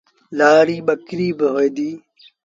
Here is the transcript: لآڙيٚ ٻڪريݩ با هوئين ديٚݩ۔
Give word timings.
لآڙيٚ 0.37 0.85
ٻڪريݩ 0.87 1.37
با 1.37 1.47
هوئين 1.55 1.73
ديٚݩ۔ 1.77 1.99